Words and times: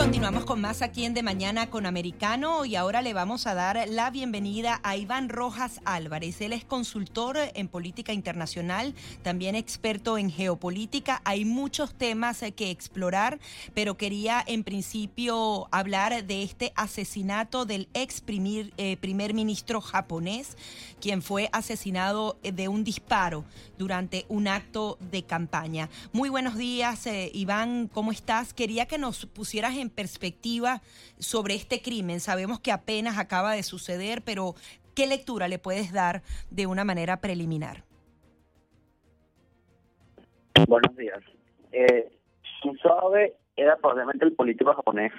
Continuamos 0.00 0.46
con 0.46 0.62
más 0.62 0.80
aquí 0.80 1.04
en 1.04 1.12
De 1.12 1.22
Mañana 1.22 1.68
con 1.68 1.84
Americano 1.84 2.64
y 2.64 2.74
ahora 2.74 3.02
le 3.02 3.12
vamos 3.12 3.46
a 3.46 3.52
dar 3.52 3.86
la 3.86 4.10
bienvenida 4.10 4.80
a 4.82 4.96
Iván 4.96 5.28
Rojas 5.28 5.82
Álvarez. 5.84 6.40
Él 6.40 6.54
es 6.54 6.64
consultor 6.64 7.36
en 7.52 7.68
política 7.68 8.14
internacional, 8.14 8.94
también 9.22 9.54
experto 9.56 10.16
en 10.16 10.30
geopolítica. 10.30 11.20
Hay 11.26 11.44
muchos 11.44 11.92
temas 11.92 12.42
que 12.56 12.70
explorar, 12.70 13.40
pero 13.74 13.98
quería 13.98 14.42
en 14.46 14.64
principio 14.64 15.68
hablar 15.70 16.24
de 16.24 16.44
este 16.44 16.72
asesinato 16.76 17.66
del 17.66 17.86
ex 17.92 18.22
primer, 18.22 18.72
eh, 18.78 18.96
primer 18.96 19.34
ministro 19.34 19.82
japonés, 19.82 20.56
quien 20.98 21.20
fue 21.20 21.50
asesinado 21.52 22.38
de 22.42 22.68
un 22.68 22.84
disparo 22.84 23.44
durante 23.76 24.24
un 24.30 24.48
acto 24.48 24.96
de 25.10 25.24
campaña. 25.24 25.90
Muy 26.12 26.30
buenos 26.30 26.56
días, 26.56 27.06
eh, 27.06 27.30
Iván, 27.34 27.90
¿cómo 27.92 28.12
estás? 28.12 28.54
Quería 28.54 28.86
que 28.86 28.96
nos 28.96 29.26
pusieras 29.26 29.76
en 29.76 29.89
perspectiva 29.90 30.80
sobre 31.18 31.54
este 31.54 31.82
crimen? 31.82 32.20
Sabemos 32.20 32.60
que 32.60 32.72
apenas 32.72 33.18
acaba 33.18 33.52
de 33.52 33.62
suceder, 33.62 34.22
pero 34.22 34.54
¿qué 34.94 35.06
lectura 35.06 35.48
le 35.48 35.58
puedes 35.58 35.92
dar 35.92 36.22
de 36.50 36.66
una 36.66 36.84
manera 36.84 37.20
preliminar? 37.20 37.84
Buenos 40.68 40.96
días. 40.96 41.20
Eh, 41.72 42.10
era 43.56 43.76
probablemente 43.76 44.24
el 44.24 44.32
político 44.32 44.72
japonés 44.74 45.12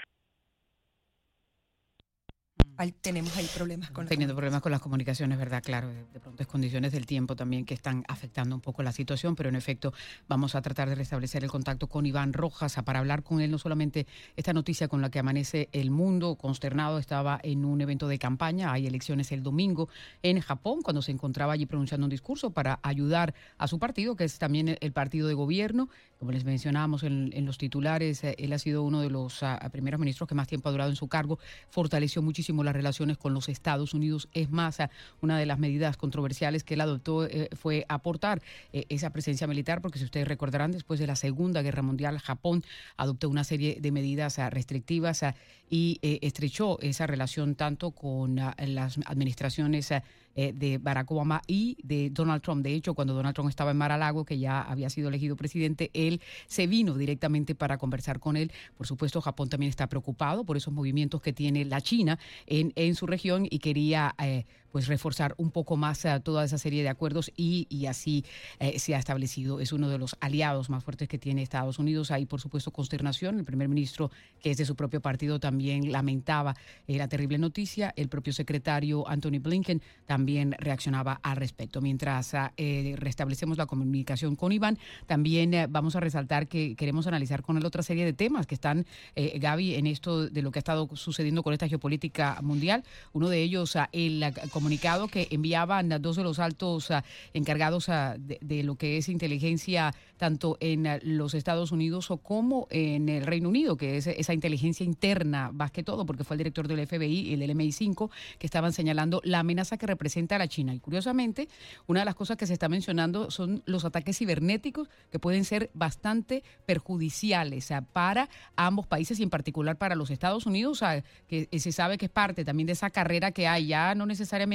tenemos 2.90 3.38
ahí 3.38 3.48
problemas 3.56 3.92
con 3.92 4.08
Teniendo 4.08 4.34
problemas 4.34 4.62
con 4.62 4.72
las 4.72 4.82
comunicaciones, 4.82 5.38
¿verdad? 5.38 5.62
Claro, 5.64 5.90
de, 5.90 6.20
pronto 6.20 6.42
es 6.42 6.48
condiciones 6.48 6.92
del 6.92 7.06
tiempo 7.06 7.36
también 7.36 7.66
que 7.66 7.76
están 7.76 8.04
afectando 8.08 8.56
un 8.56 8.62
poco 8.62 8.82
la 8.82 8.92
situación, 8.92 9.36
pero 9.36 9.50
en 9.50 9.56
efecto 9.56 9.94
vamos 10.28 10.56
a 10.56 10.62
tratar 10.64 10.90
de 10.90 10.96
restablecer 10.96 11.44
el 11.44 11.52
contacto 11.52 11.86
con 11.88 12.08
Iván 12.08 12.34
Rojas 12.34 12.76
para 12.84 13.00
hablar 13.00 13.22
con 13.22 13.42
él 13.42 13.52
no 13.52 13.60
solamente 13.60 14.08
esta 14.36 14.54
noticia 14.54 14.88
con 14.88 15.02
la 15.02 15.12
que 15.12 15.20
amanece 15.20 15.70
el 15.72 15.92
mundo 15.92 16.36
consternado, 16.36 16.98
estaba 16.98 17.40
en 17.44 17.66
un 17.66 17.82
evento 17.82 18.08
de 18.08 18.18
campaña, 18.18 18.72
hay 18.72 18.88
elecciones 18.88 19.32
el 19.32 19.44
domingo 19.44 19.90
en 20.24 20.40
Japón, 20.40 20.82
cuando 20.82 21.02
se 21.02 21.12
encontraba 21.12 21.54
allí 21.54 21.66
pronunciando 21.66 22.06
un 22.06 22.10
discurso 22.10 22.52
para 22.52 22.80
ayudar 22.82 23.34
a 23.58 23.68
su 23.68 23.78
partido, 23.78 24.16
que 24.16 24.24
es 24.24 24.40
también 24.40 24.78
el 24.80 24.92
partido 24.92 25.28
de 25.28 25.34
gobierno. 25.34 25.90
Como 26.18 26.32
les 26.32 26.46
mencionábamos 26.46 27.04
en, 27.04 27.46
los 27.46 27.58
titulares, 27.58 28.24
eh, 28.24 28.36
él 28.38 28.54
ha 28.54 28.60
sido 28.60 28.84
uno 28.84 29.02
de 29.02 29.10
los 29.10 29.42
ah, 29.44 29.60
primeros 29.72 30.00
ministros 30.00 30.30
que 30.30 30.36
más 30.36 30.48
tiempo 30.48 30.70
ha 30.70 30.72
durado 30.72 30.92
en 30.92 30.96
su 30.96 31.08
cargo, 31.08 31.40
fortaleció 31.70 32.22
muchísimo 32.22 32.64
la 32.64 32.71
relaciones 32.74 33.18
con 33.18 33.34
los 33.34 33.50
Estados 33.50 33.94
Unidos. 33.94 34.30
Es 34.34 34.50
más, 34.52 34.78
una 35.22 35.38
de 35.38 35.46
las 35.46 35.60
medidas 35.60 35.98
controversiales 35.98 36.64
que 36.64 36.76
él 36.76 36.82
adoptó 36.82 37.26
eh, 37.26 37.50
fue 37.54 37.86
aportar 37.90 38.42
eh, 38.74 38.86
esa 38.90 39.12
presencia 39.12 39.48
militar, 39.48 39.82
porque 39.82 40.00
si 40.00 40.06
ustedes 40.06 40.28
recordarán, 40.28 40.72
después 40.72 41.00
de 41.00 41.08
la 41.08 41.16
Segunda 41.16 41.62
Guerra 41.62 41.82
Mundial, 41.82 42.20
Japón 42.20 42.64
adoptó 42.98 43.30
una 43.30 43.44
serie 43.44 43.78
de 43.80 43.92
medidas 43.92 44.40
ah, 44.40 44.50
restrictivas 44.50 45.24
ah, 45.24 45.36
y 45.70 46.00
eh, 46.02 46.20
estrechó 46.22 46.80
esa 46.82 47.08
relación 47.08 47.56
tanto 47.56 47.92
con 47.92 48.40
ah, 48.40 48.56
las 48.60 49.00
administraciones 49.06 49.92
de 50.36 50.78
Barack 50.78 51.12
Obama 51.12 51.42
y 51.48 51.78
de 51.84 52.10
Donald 52.10 52.42
Trump. 52.42 52.64
De 52.64 52.74
hecho, 52.74 52.94
cuando 52.94 53.14
Donald 53.14 53.36
Trump 53.36 53.50
estaba 53.50 53.72
en 53.72 53.78
Mar-a-Lago, 53.78 54.26
que 54.26 54.40
ya 54.40 54.62
había 54.62 54.90
sido 54.90 55.10
elegido 55.10 55.36
presidente, 55.36 55.92
él 55.94 56.22
se 56.48 56.68
vino 56.68 56.96
directamente 56.96 57.56
para 57.56 57.78
conversar 57.78 58.20
con 58.20 58.38
él. 58.38 58.52
Por 58.78 58.88
supuesto, 58.88 59.22
Japón 59.22 59.50
también 59.50 59.70
está 59.70 59.88
preocupado 59.88 60.44
por 60.44 60.58
esos 60.58 60.74
movimientos 60.74 61.22
que 61.22 61.34
tiene 61.34 61.66
la 61.66 61.82
China 61.82 62.20
en, 62.46 62.74
en 62.76 62.96
su 62.96 63.08
región 63.08 63.48
y 63.50 63.60
quería 63.60 64.16
eh, 64.20 64.46
pues 64.72 64.88
reforzar 64.88 65.34
un 65.38 65.52
poco 65.52 65.78
más 65.78 66.06
a 66.06 66.20
toda 66.20 66.46
esa 66.46 66.58
serie 66.58 66.84
de 66.84 66.90
acuerdos 66.90 67.32
y, 67.36 67.68
y 67.70 67.86
así 67.86 68.26
eh, 68.60 68.80
se 68.80 68.96
ha 68.96 69.00
establecido. 69.00 69.60
Es 69.60 69.74
uno 69.74 69.90
de 69.90 69.98
los 69.98 70.16
aliados 70.20 70.70
más 70.70 70.84
fuertes 70.84 71.08
que 71.08 71.18
tiene 71.18 71.42
Estados 71.42 71.80
Unidos. 71.80 72.12
Hay, 72.12 72.26
por 72.26 72.42
supuesto, 72.42 72.72
consternación. 72.72 73.40
El 73.40 73.46
primer 73.46 73.68
ministro, 73.68 74.12
que 74.42 74.52
es 74.52 74.58
de 74.58 74.66
su 74.66 74.76
propio 74.76 75.02
partido, 75.02 75.40
también 75.40 75.92
lamentaba 75.92 76.56
eh, 76.88 76.98
la 76.98 77.08
terrible 77.08 77.38
noticia. 77.38 77.94
El 77.96 78.10
propio 78.10 78.34
secretario 78.34 79.08
Anthony 79.08 79.40
Blinken 79.40 79.82
también 80.06 80.56
reaccionaba 80.58 81.20
al 81.24 81.38
respecto. 81.38 81.82
Mientras 81.82 82.34
ah, 82.34 82.54
eh, 82.58 82.96
restablecemos 82.98 83.58
la 83.58 83.66
comunicación 83.66 84.36
con 84.36 84.52
Iván, 84.52 84.78
también 85.06 85.52
vamos 85.70 85.96
a 85.96 86.00
resaltar 86.00 86.48
que 86.48 86.76
queremos 86.76 87.08
analizar 87.08 87.42
con 87.42 87.58
él 87.58 87.66
otra 87.66 87.84
serie 87.84 88.06
de 88.06 88.14
temas 88.14 88.48
que 88.48 88.56
están, 88.56 88.86
Gaby, 89.16 89.76
en 89.76 89.88
esto 89.88 90.30
de 90.30 90.42
lo 90.42 90.52
que 90.52 90.60
ha 90.60 90.62
estado 90.62 90.90
sucediendo 90.96 91.44
con 91.44 91.54
esta 91.54 91.68
geopolítica 91.68 92.40
mundial. 92.42 92.84
Uno 93.14 93.30
de 93.30 93.42
ellos, 93.42 93.76
ah, 93.76 93.90
el 93.92 94.24
comunicado 94.62 95.08
que 95.08 95.28
enviaban 95.32 95.90
dos 96.00 96.18
de 96.18 96.24
los 96.24 96.38
altos 96.38 96.92
ah, 96.92 97.04
encargados 97.34 97.90
ah, 97.90 98.16
de, 98.20 98.62
lo 98.62 98.76
que 98.76 98.98
es 98.98 99.10
inteligencia 99.10 99.92
tanto 100.18 100.58
en 100.60 100.86
ah, 100.86 101.00
los 101.02 101.34
Estados 101.34 101.72
Unidos 101.72 102.12
o 102.12 102.18
como 102.18 102.68
en 102.70 103.10
el 103.10 103.26
Reino 103.26 103.50
Unido, 103.50 103.76
que 103.76 103.98
es 103.98 104.06
esa 104.06 104.36
inteligencia 104.36 104.86
interna, 104.86 105.52
más 105.52 105.72
que 105.72 105.82
todo, 105.82 106.06
porque 106.06 106.24
fue 106.24 106.36
el 106.36 106.38
director 106.38 106.68
del 106.68 106.86
FBI 106.86 107.30
y 107.30 107.34
el 107.34 107.40
del 107.40 107.56
MI5 107.56 108.12
que 108.38 108.46
estaban 108.46 108.72
señalando 108.72 109.20
la 109.24 109.40
amenaza 109.40 109.78
que 109.78 109.88
representa 109.88 110.36
a 110.36 110.38
la 110.38 110.48
China. 110.48 110.76
Y 110.76 110.80
curiosamente, 110.80 111.50
una 111.88 112.02
de 112.02 112.06
las 112.06 112.14
cosas 112.14 112.38
que 112.38 112.46
se 112.46 112.54
está 112.54 112.70
mencionando 112.70 113.32
son 113.32 113.64
los 113.66 113.84
ataques 113.84 114.20
cibernéticos 114.20 114.90
que 115.12 115.18
pueden 115.18 115.44
ser 115.44 115.72
bastante 115.74 116.44
perjudiciales 116.68 117.70
para 117.94 118.30
ambos 118.56 118.86
países 118.86 119.20
y 119.20 119.24
en 119.24 119.32
particular 119.32 119.80
para 119.80 119.96
los 119.96 120.12
Estados 120.12 120.46
Unidos, 120.46 120.84
que 121.28 121.50
se 121.58 121.72
sabe 121.72 121.98
que 121.98 122.06
es 122.06 122.12
parte 122.12 122.46
también 122.46 122.68
de 122.68 122.74
esa 122.74 122.92
carrera 122.92 123.32
que 123.32 123.48
hay, 123.48 123.66
ya 123.66 123.96
no 123.96 124.06
necesariamente 124.06 124.51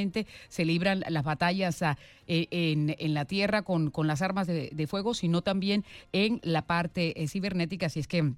se 0.49 0.65
libran 0.65 1.03
las 1.09 1.25
batallas 1.25 1.83
ah, 1.83 1.97
e, 2.27 2.49
en, 2.51 3.15
la 3.15 3.25
tierra 3.25 3.63
con, 3.63 3.91
con 3.91 4.07
las 4.07 4.23
armas 4.23 4.47
de, 4.47 4.87
fuego, 4.87 5.15
sino 5.15 5.43
también 5.43 5.85
en 6.13 6.41
la 6.43 6.63
parte 6.63 7.23
eh, 7.23 7.29
cibernética. 7.29 7.87
Así 7.87 8.01
es 8.01 8.09
que 8.09 8.33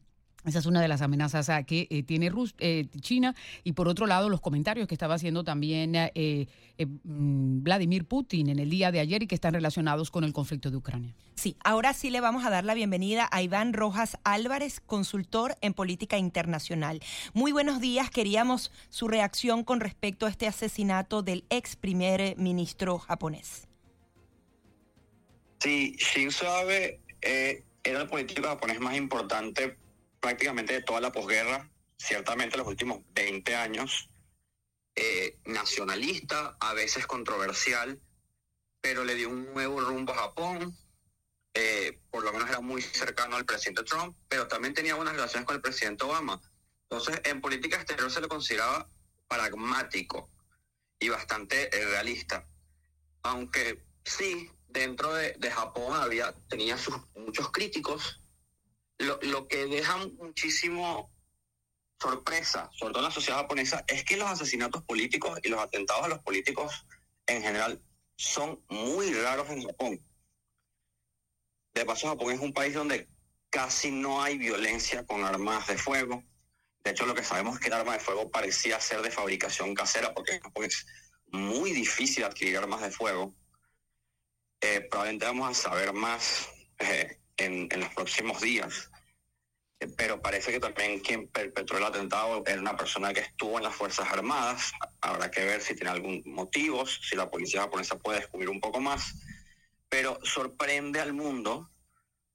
esa 0.44 0.60
es 0.60 0.66
una 0.66 0.80
de 0.80 0.88
las 0.88 1.02
amenazas 1.02 1.50
que 1.66 1.88
eh, 1.90 2.02
tiene 2.04 2.30
eh, 2.58 2.86
China. 3.00 3.34
Y 3.64 3.72
por 3.72 3.88
otro 3.88 4.06
lado, 4.06 4.28
los 4.28 4.40
comentarios 4.40 4.86
que 4.86 4.94
estaba 4.94 5.14
haciendo 5.14 5.42
también 5.42 5.94
eh, 5.96 6.46
mm, 6.78 7.62
Vladimir 7.62 8.04
Putin 8.04 8.48
en 8.48 8.58
el 8.60 8.70
día 8.70 8.92
de 8.92 9.00
ayer 9.00 9.22
y 9.22 9.26
que 9.26 9.34
están 9.34 9.54
relacionados 9.54 10.10
con 10.10 10.22
el 10.22 10.32
conflicto 10.32 10.70
de 10.70 10.76
Ucrania. 10.76 11.14
Sí, 11.34 11.56
ahora 11.64 11.92
sí 11.92 12.10
le 12.10 12.20
vamos 12.20 12.44
a 12.44 12.50
dar 12.50 12.64
la 12.64 12.74
bienvenida 12.74 13.28
a 13.30 13.42
Iván 13.42 13.72
Rojas 13.72 14.16
Álvarez, 14.22 14.80
consultor 14.80 15.56
en 15.60 15.74
política 15.74 16.18
internacional. 16.18 17.00
Muy 17.34 17.50
buenos 17.50 17.80
días. 17.80 18.10
Queríamos 18.10 18.70
su 18.90 19.08
reacción 19.08 19.64
con 19.64 19.80
respecto 19.80 20.26
a 20.26 20.30
este 20.30 20.46
asesinato 20.46 21.22
del 21.22 21.44
ex 21.50 21.74
primer 21.74 22.36
ministro 22.36 22.98
japonés. 22.98 23.66
Sí, 25.60 25.96
Shinzo 25.98 26.48
Abe 26.48 27.00
era 27.20 28.02
el 28.02 28.08
político 28.08 28.46
japonés 28.46 28.78
más 28.78 28.96
importante 28.96 29.76
prácticamente 30.20 30.74
de 30.74 30.82
toda 30.82 31.00
la 31.00 31.12
posguerra, 31.12 31.70
ciertamente 31.96 32.56
los 32.56 32.66
últimos 32.66 33.00
20 33.14 33.54
años, 33.54 34.10
eh, 34.94 35.38
nacionalista, 35.44 36.56
a 36.60 36.74
veces 36.74 37.06
controversial, 37.06 38.00
pero 38.80 39.04
le 39.04 39.14
dio 39.14 39.28
un 39.28 39.52
nuevo 39.52 39.80
rumbo 39.80 40.12
a 40.12 40.16
Japón. 40.16 40.76
Eh, 41.54 42.00
por 42.10 42.24
lo 42.24 42.32
menos 42.32 42.48
era 42.48 42.60
muy 42.60 42.82
cercano 42.82 43.36
al 43.36 43.44
presidente 43.44 43.82
Trump, 43.82 44.16
pero 44.28 44.46
también 44.48 44.74
tenía 44.74 44.94
buenas 44.94 45.14
relaciones 45.14 45.46
con 45.46 45.56
el 45.56 45.62
presidente 45.62 46.04
Obama. 46.04 46.40
Entonces, 46.90 47.20
en 47.24 47.40
política 47.40 47.76
exterior 47.76 48.10
se 48.10 48.20
le 48.20 48.28
consideraba 48.28 48.88
pragmático 49.28 50.30
y 50.98 51.08
bastante 51.08 51.76
eh, 51.76 51.84
realista. 51.86 52.46
Aunque 53.22 53.84
sí, 54.04 54.50
dentro 54.68 55.14
de, 55.14 55.34
de 55.38 55.50
Japón 55.50 55.94
había, 55.94 56.32
tenía 56.48 56.76
sus 56.76 56.96
muchos 57.14 57.50
críticos, 57.50 58.20
lo, 58.98 59.18
lo 59.22 59.48
que 59.48 59.66
deja 59.66 59.96
muchísimo 59.96 61.10
sorpresa, 62.00 62.70
sobre 62.74 62.92
todo 62.92 63.02
en 63.02 63.08
la 63.08 63.14
sociedad 63.14 63.38
japonesa, 63.38 63.84
es 63.88 64.04
que 64.04 64.16
los 64.16 64.28
asesinatos 64.28 64.82
políticos 64.84 65.38
y 65.42 65.48
los 65.48 65.60
atentados 65.60 66.04
a 66.04 66.08
los 66.08 66.20
políticos 66.20 66.86
en 67.26 67.42
general 67.42 67.82
son 68.16 68.62
muy 68.68 69.12
raros 69.14 69.48
en 69.50 69.64
Japón. 69.64 70.04
De 71.74 71.84
paso, 71.84 72.08
Japón 72.08 72.32
es 72.32 72.40
un 72.40 72.52
país 72.52 72.74
donde 72.74 73.08
casi 73.50 73.90
no 73.90 74.22
hay 74.22 74.38
violencia 74.38 75.06
con 75.06 75.24
armas 75.24 75.66
de 75.68 75.78
fuego. 75.78 76.24
De 76.82 76.90
hecho, 76.90 77.06
lo 77.06 77.14
que 77.14 77.24
sabemos 77.24 77.54
es 77.54 77.60
que 77.60 77.68
el 77.68 77.74
arma 77.74 77.92
de 77.92 78.00
fuego 78.00 78.30
parecía 78.30 78.80
ser 78.80 79.02
de 79.02 79.10
fabricación 79.10 79.74
casera 79.74 80.12
porque 80.14 80.40
es 80.64 80.86
muy 81.26 81.72
difícil 81.72 82.24
adquirir 82.24 82.58
armas 82.58 82.80
de 82.82 82.90
fuego. 82.90 83.34
Eh, 84.60 84.80
probablemente 84.90 85.26
vamos 85.26 85.50
a 85.50 85.54
saber 85.54 85.92
más 85.92 86.48
eh, 86.78 87.20
en, 87.38 87.68
en, 87.70 87.80
los 87.80 87.94
próximos 87.94 88.40
días. 88.40 88.90
Eh, 89.80 89.88
pero 89.96 90.20
parece 90.20 90.52
que 90.52 90.60
también 90.60 91.00
quien 91.00 91.28
perpetró 91.28 91.78
el 91.78 91.84
atentado 91.84 92.42
era 92.46 92.60
una 92.60 92.76
persona 92.76 93.12
que 93.12 93.20
estuvo 93.20 93.58
en 93.58 93.64
las 93.64 93.74
Fuerzas 93.74 94.08
Armadas. 94.10 94.72
Habrá 95.00 95.30
que 95.30 95.44
ver 95.44 95.60
si 95.60 95.74
tiene 95.74 95.90
algún 95.90 96.22
motivo, 96.26 96.84
si 96.86 97.16
la 97.16 97.30
policía 97.30 97.62
japonesa 97.62 97.98
puede 97.98 98.20
descubrir 98.20 98.50
un 98.50 98.60
poco 98.60 98.80
más. 98.80 99.14
Pero 99.88 100.18
sorprende 100.22 101.00
al 101.00 101.14
mundo 101.14 101.70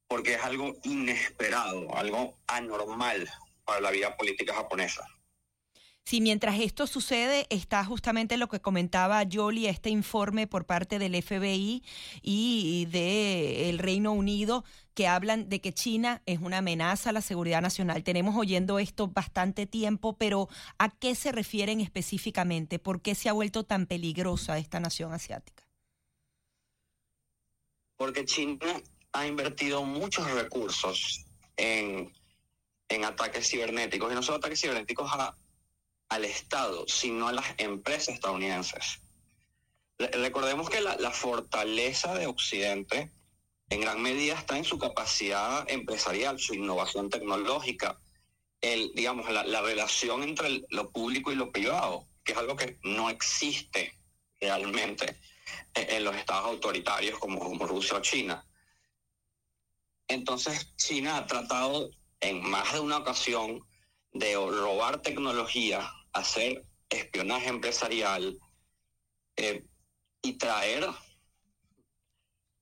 porque 0.08 0.36
es 0.36 0.44
algo 0.44 0.74
inesperado, 0.84 1.96
algo 1.96 2.40
anormal 2.48 3.30
para 3.66 3.82
la 3.82 3.92
vida 3.92 4.16
política 4.16 4.54
japonesa. 4.54 5.06
Si 6.06 6.20
mientras 6.20 6.60
esto 6.60 6.86
sucede 6.86 7.48
está 7.50 7.84
justamente 7.86 8.36
lo 8.36 8.50
que 8.50 8.60
comentaba 8.60 9.24
Jolie, 9.32 9.70
este 9.70 9.90
informe 9.90 10.48
por 10.48 10.66
parte 10.66 11.00
del 11.00 11.22
FBI 11.22 11.82
y 12.22 12.86
del 12.92 13.80
Reino 13.80 14.12
Unido 14.12 14.66
que 14.96 15.08
hablan 15.08 15.48
de 15.48 15.62
que 15.62 15.74
China 15.74 16.22
es 16.26 16.40
una 16.40 16.58
amenaza 16.58 17.10
a 17.10 17.14
la 17.14 17.22
seguridad 17.22 17.62
nacional. 17.62 18.04
Tenemos 18.04 18.36
oyendo 18.36 18.80
esto 18.80 19.08
bastante 19.08 19.66
tiempo, 19.66 20.18
pero 20.18 20.50
¿a 20.78 20.90
qué 20.90 21.16
se 21.16 21.32
refieren 21.32 21.80
específicamente? 21.80 22.80
¿Por 22.80 23.02
qué 23.02 23.16
se 23.16 23.30
ha 23.30 23.34
vuelto 23.34 23.64
tan 23.64 23.86
peligrosa 23.86 24.58
esta 24.58 24.82
nación 24.82 25.14
asiática? 25.14 25.64
Porque 27.96 28.26
China 28.26 28.82
ha 29.14 29.26
invertido 29.26 29.84
muchos 29.84 30.30
recursos 30.32 31.26
en, 31.56 32.12
en 32.90 33.06
ataques 33.06 33.50
cibernéticos, 33.50 34.12
y 34.12 34.16
no 34.16 34.22
solo 34.22 34.40
ataques 34.40 34.60
cibernéticos 34.60 35.10
a 35.12 35.38
al 36.14 36.26
Estado, 36.26 36.86
sino 36.88 37.28
a 37.28 37.34
las 37.34 37.46
empresas 37.58 38.16
estadounidenses. 38.16 39.02
Recordemos 39.98 40.70
que 40.70 40.82
la, 40.82 41.12
fortaleza 41.12 42.14
de 42.16 42.28
Occidente 42.28 43.12
en 43.70 43.82
gran 43.82 44.02
medida 44.02 44.36
está 44.36 44.58
en 44.58 44.64
su 44.64 44.78
capacidad 44.78 45.70
empresarial, 45.70 46.40
su 46.40 46.54
innovación 46.54 47.10
tecnológica, 47.10 48.00
el, 48.62 48.92
digamos, 48.94 49.30
la, 49.32 49.62
relación 49.62 50.24
entre 50.24 50.66
lo 50.70 50.92
público 50.92 51.32
y 51.32 51.36
lo 51.36 51.52
privado, 51.52 52.08
que 52.24 52.34
es 52.34 52.38
algo 52.38 52.56
que 52.56 52.78
no 52.84 53.10
existe 53.10 53.98
realmente 54.40 55.20
en, 55.74 56.04
los 56.04 56.16
estados 56.16 56.46
autoritarios 56.46 57.18
como, 57.18 57.40
como 57.40 57.66
Rusia 57.66 57.98
o 57.98 58.02
China. 58.02 58.46
Entonces, 60.08 60.76
China 60.76 61.18
ha 61.18 61.26
tratado 61.26 61.90
en 62.20 62.42
más 62.48 62.74
de 62.74 62.80
una 62.80 62.98
ocasión 62.98 63.66
de 64.12 64.36
robar 64.36 65.02
tecnología 65.02 65.92
hacer 66.14 66.64
espionaje 66.90 67.50
empresarial 67.50 68.40
eh, 69.36 69.66
y 70.22 70.34
traer 70.34 70.86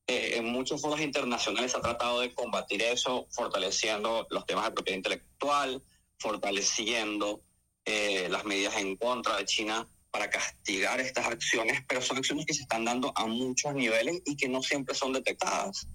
eh, 0.07 0.37
en 0.37 0.45
muchos 0.45 0.81
foros 0.81 0.99
internacionales 0.99 1.71
se 1.71 1.77
ha 1.77 1.81
tratado 1.81 2.19
de 2.19 2.33
combatir 2.33 2.81
eso, 2.81 3.27
fortaleciendo 3.31 4.27
los 4.29 4.45
temas 4.45 4.65
de 4.65 4.71
propiedad 4.71 4.97
intelectual, 4.97 5.81
fortaleciendo 6.19 7.41
eh, 7.85 8.27
las 8.29 8.43
medidas 8.45 8.75
en 8.77 8.95
contra 8.97 9.37
de 9.37 9.45
China 9.45 9.87
para 10.09 10.29
castigar 10.29 10.99
estas 10.99 11.27
acciones, 11.27 11.81
pero 11.87 12.01
son 12.01 12.17
acciones 12.17 12.45
que 12.45 12.53
se 12.53 12.63
están 12.63 12.83
dando 12.83 13.13
a 13.15 13.25
muchos 13.25 13.73
niveles 13.73 14.21
y 14.25 14.35
que 14.35 14.49
no 14.49 14.61
siempre 14.61 14.95
son 14.95 15.13
detectadas. 15.13 15.87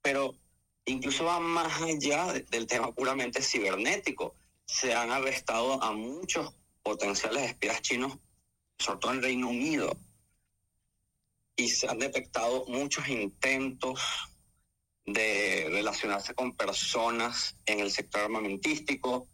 Pero 0.00 0.36
incluso 0.84 1.24
va 1.24 1.40
más 1.40 1.82
allá 1.82 2.32
del 2.32 2.66
tema 2.66 2.92
puramente 2.92 3.42
cibernético 3.42 4.36
se 4.68 4.94
han 4.94 5.10
arrestado 5.10 5.82
a 5.82 5.92
muchos 5.92 6.54
potenciales 6.82 7.42
espías 7.50 7.80
chinos, 7.80 8.18
sobre 8.78 8.98
todo 9.00 9.12
en 9.12 9.22
Reino 9.22 9.48
Unido, 9.48 9.98
y 11.56 11.68
se 11.68 11.88
han 11.88 11.98
detectado 11.98 12.64
muchos 12.66 13.08
intentos 13.08 14.00
de 15.04 15.66
relacionarse 15.70 16.34
con 16.34 16.54
personas 16.54 17.56
en 17.66 17.80
el 17.80 17.90
sector 17.90 18.22
armamentístico, 18.22 19.26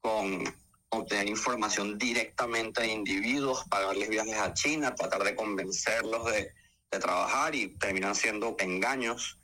con 0.00 0.44
obtener 0.90 1.28
información 1.28 1.98
directamente 1.98 2.82
de 2.82 2.88
individuos, 2.88 3.64
pagarles 3.68 4.08
viajes 4.08 4.36
a 4.36 4.54
China, 4.54 4.94
tratar 4.94 5.24
de 5.24 5.34
convencerlos 5.34 6.24
de, 6.26 6.52
de 6.90 6.98
trabajar 6.98 7.54
y 7.54 7.76
terminan 7.78 8.14
siendo 8.14 8.54
engaños. 8.60 9.38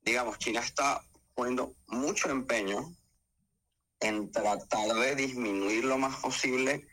Digamos, 0.00 0.38
China 0.38 0.60
está 0.60 1.04
poniendo 1.34 1.74
mucho 1.86 2.30
empeño 2.30 2.94
en 4.00 4.30
tratar 4.30 4.88
de 4.94 5.14
disminuir 5.14 5.84
lo 5.84 5.98
más 5.98 6.16
posible 6.16 6.86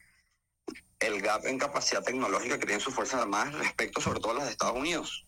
el 1.00 1.22
gap 1.22 1.46
en 1.46 1.60
capacidad 1.60 2.04
tecnológica 2.04 2.58
que 2.58 2.66
tienen 2.66 2.82
sus 2.82 2.94
Fuerzas 2.94 3.22
Armadas 3.22 3.54
respecto 3.54 4.02
sobre 4.02 4.20
todo 4.20 4.32
a 4.32 4.36
las 4.36 4.46
de 4.46 4.52
Estados 4.52 4.76
Unidos. 4.76 5.27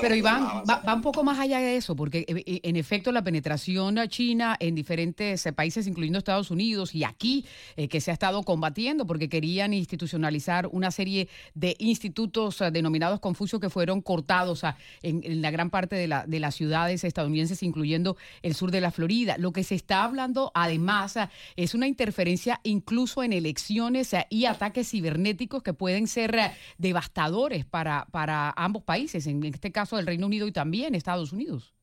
Pero, 0.00 0.14
Iván, 0.14 0.64
va, 0.68 0.94
un 0.94 1.02
poco 1.02 1.22
más 1.22 1.38
allá 1.38 1.58
de 1.58 1.76
eso, 1.76 1.94
porque 1.94 2.20
eh, 2.20 2.42
eh, 2.46 2.60
en 2.62 2.76
efecto 2.76 3.12
la 3.12 3.22
penetración 3.22 3.98
china 4.08 4.56
en 4.58 4.74
diferentes 4.74 5.44
eh, 5.46 5.52
países, 5.52 5.86
incluyendo 5.86 6.18
Estados 6.18 6.50
Unidos 6.50 6.94
y 6.94 7.04
aquí, 7.04 7.44
que 7.90 8.00
se 8.00 8.10
ha 8.10 8.14
estado 8.14 8.42
combatiendo 8.42 9.06
porque 9.06 9.28
querían 9.28 9.72
institucionalizar 9.72 10.68
una 10.72 10.90
serie 10.90 11.28
de 11.54 11.76
institutos 11.78 12.62
denominados 12.72 13.20
Confucio 13.20 13.60
que 13.60 13.70
fueron 13.70 14.00
cortados 14.00 14.62
en, 15.02 15.42
la 15.42 15.50
gran 15.50 15.70
parte 15.70 15.96
de, 15.96 16.08
la, 16.08 16.26
de 16.26 16.40
las 16.40 16.54
ciudades 16.54 17.04
estadounidenses, 17.04 17.62
incluyendo 17.62 18.16
el 18.42 18.54
sur 18.54 18.70
de 18.70 18.80
la 18.80 18.90
Florida. 18.90 19.36
Lo 19.38 19.52
que 19.52 19.64
se 19.64 19.74
está 19.74 20.04
hablando, 20.04 20.50
además, 20.54 21.16
es 21.56 21.74
una 21.74 21.86
interferencia 21.86 22.60
incluso 22.62 23.22
en 23.22 23.32
elecciones 23.32 24.14
y 24.30 24.46
ataques 24.46 24.90
cibernéticos 24.90 25.62
que 25.62 25.74
pueden 25.74 26.08
ser 26.08 26.36
devastadores 26.78 27.64
para, 27.64 28.06
para 28.10 28.52
ambos 28.56 28.82
países 28.82 29.25
en 29.26 29.42
este 29.44 29.72
caso 29.72 29.98
el 29.98 30.06
Reino 30.06 30.26
Unido 30.26 30.46
y 30.46 30.52
también 30.52 30.94
Estados 30.94 31.32
Unidos. 31.32 31.74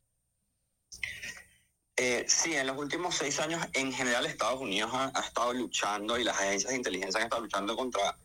Eh, 1.95 2.25
sí, 2.27 2.55
en 2.55 2.67
los 2.67 2.77
últimos 2.77 3.15
seis 3.15 3.39
años, 3.39 3.63
en 3.73 3.93
general, 3.93 4.25
Estados 4.25 4.59
Unidos 4.59 4.91
ha, 4.93 5.19
estado 5.19 5.53
luchando 5.53 6.17
y 6.17 6.23
las 6.23 6.39
agencias 6.39 6.71
de 6.71 6.77
inteligencia 6.77 7.19
han 7.19 7.25
estado 7.25 7.43
luchando 7.43 7.75
contra 7.75 8.17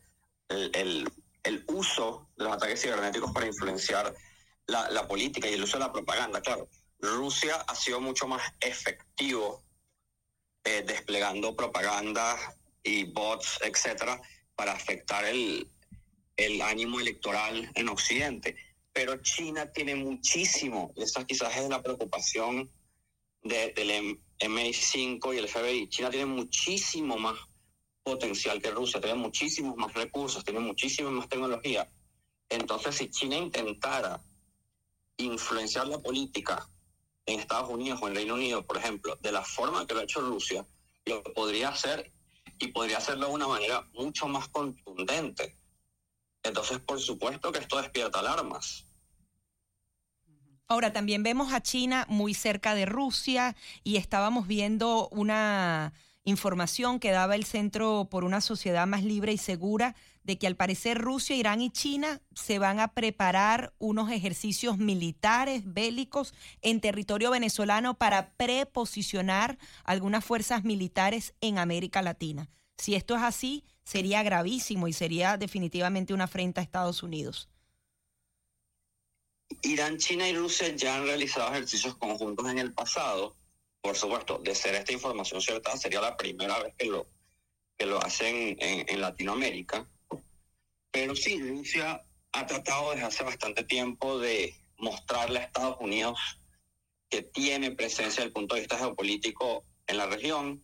el, 0.48 1.10
uso 1.66 2.28
de 2.36 2.44
los 2.44 2.54
ataques 2.54 2.82
cibernéticos 2.82 3.32
para 3.32 3.46
influenciar 3.46 4.14
la, 4.66 5.06
política 5.06 5.48
y 5.48 5.54
el 5.54 5.62
uso 5.62 5.78
de 5.78 5.84
la 5.84 5.92
propaganda. 5.92 6.40
Claro, 6.40 6.68
Rusia 6.98 7.56
ha 7.56 7.74
sido 7.74 8.00
mucho 8.00 8.26
más 8.26 8.42
efectivo 8.60 9.62
eh, 10.64 10.82
desplegando 10.86 11.54
propaganda 11.54 12.36
y 12.82 13.04
bots, 13.04 13.58
etcétera, 13.62 14.20
para 14.54 14.72
afectar 14.72 15.24
el, 15.24 15.70
el 16.36 16.62
ánimo 16.62 17.00
electoral 17.00 17.70
en 17.74 17.88
Occidente 17.88 18.56
pero 18.92 19.16
China 19.22 19.70
tiene 19.72 19.94
muchísimo, 19.94 20.92
esa 20.96 21.24
quizás 21.24 21.56
es 21.56 21.68
la 21.68 21.82
preocupación 21.82 22.70
del 23.42 24.20
MI5 24.40 25.34
y 25.34 25.38
el 25.38 25.48
FBI, 25.48 25.88
China 25.88 26.10
tiene 26.10 26.26
muchísimo 26.26 27.16
más 27.16 27.38
potencial 28.02 28.60
que 28.60 28.70
Rusia, 28.70 29.00
tiene 29.00 29.16
muchísimos 29.18 29.76
más 29.76 29.92
recursos, 29.92 30.44
tiene 30.44 30.60
muchísima 30.60 31.10
más 31.10 31.28
tecnología. 31.28 31.88
Entonces, 32.48 32.96
si 32.96 33.10
China 33.10 33.36
intentara 33.36 34.22
influenciar 35.18 35.86
la 35.88 35.98
política 35.98 36.66
en 37.26 37.40
Estados 37.40 37.68
Unidos 37.68 38.00
o 38.02 38.08
en 38.08 38.14
Reino 38.14 38.34
Unido, 38.34 38.66
por 38.66 38.78
ejemplo, 38.78 39.16
de 39.20 39.32
la 39.32 39.44
forma 39.44 39.86
que 39.86 39.94
lo 39.94 40.00
ha 40.00 40.04
hecho 40.04 40.20
Rusia, 40.20 40.66
lo 41.04 41.22
podría 41.22 41.68
hacer 41.68 42.10
y 42.58 42.68
podría 42.68 42.98
hacerlo 42.98 43.28
de 43.28 43.34
una 43.34 43.48
manera 43.48 43.86
mucho 43.92 44.26
más 44.26 44.48
contundente. 44.48 45.57
Entonces, 46.48 46.78
por 46.80 47.00
supuesto 47.00 47.52
que 47.52 47.60
esto 47.60 47.80
despierta 47.80 48.18
alarmas. 48.18 48.86
Ahora, 50.66 50.92
también 50.92 51.22
vemos 51.22 51.52
a 51.52 51.62
China 51.62 52.04
muy 52.08 52.34
cerca 52.34 52.74
de 52.74 52.84
Rusia 52.84 53.56
y 53.84 53.96
estábamos 53.96 54.46
viendo 54.46 55.08
una 55.08 55.94
información 56.24 57.00
que 57.00 57.10
daba 57.10 57.36
el 57.36 57.44
Centro 57.44 58.08
por 58.10 58.24
una 58.24 58.40
Sociedad 58.40 58.86
Más 58.86 59.02
Libre 59.02 59.32
y 59.32 59.38
Segura 59.38 59.94
de 60.24 60.36
que 60.38 60.46
al 60.46 60.56
parecer 60.56 60.98
Rusia, 60.98 61.36
Irán 61.36 61.62
y 61.62 61.70
China 61.70 62.20
se 62.34 62.58
van 62.58 62.80
a 62.80 62.88
preparar 62.88 63.72
unos 63.78 64.10
ejercicios 64.10 64.76
militares 64.76 65.62
bélicos 65.64 66.34
en 66.60 66.82
territorio 66.82 67.30
venezolano 67.30 67.94
para 67.94 68.34
preposicionar 68.36 69.56
algunas 69.84 70.22
fuerzas 70.22 70.64
militares 70.64 71.32
en 71.40 71.58
América 71.58 72.02
Latina. 72.02 72.50
Si 72.76 72.94
esto 72.94 73.16
es 73.16 73.22
así, 73.22 73.64
sería 73.88 74.22
gravísimo 74.22 74.86
y 74.86 74.92
sería 74.92 75.38
definitivamente 75.38 76.12
una 76.12 76.24
afrenta 76.24 76.60
a 76.60 76.64
Estados 76.64 77.02
Unidos. 77.02 77.48
Irán, 79.62 79.96
China 79.96 80.28
y 80.28 80.36
Rusia 80.36 80.76
ya 80.76 80.96
han 80.96 81.06
realizado 81.06 81.50
ejercicios 81.52 81.96
conjuntos 81.96 82.46
en 82.50 82.58
el 82.58 82.74
pasado. 82.74 83.34
Por 83.80 83.96
supuesto, 83.96 84.40
de 84.40 84.54
ser 84.54 84.74
esta 84.74 84.92
información 84.92 85.40
cierta, 85.40 85.74
sería 85.78 86.02
la 86.02 86.18
primera 86.18 86.62
vez 86.62 86.74
que 86.76 86.84
lo, 86.84 87.06
que 87.78 87.86
lo 87.86 87.98
hacen 88.04 88.58
en, 88.60 89.00
Latinoamérica. 89.00 89.88
Pero 90.90 91.16
sí, 91.16 91.40
Rusia 91.40 92.02
ha 92.32 92.46
tratado 92.46 92.90
desde 92.90 93.06
hace 93.06 93.24
bastante 93.24 93.64
tiempo 93.64 94.18
de 94.18 94.54
mostrarle 94.76 95.38
a 95.38 95.44
Estados 95.44 95.78
Unidos 95.80 96.18
que 97.08 97.22
tiene 97.22 97.70
presencia 97.70 98.22
desde 98.22 98.24
el 98.24 98.32
punto 98.32 98.54
de 98.54 98.60
vista 98.60 98.76
geopolítico 98.76 99.64
en 99.86 99.96
la 99.96 100.04
región. 100.04 100.62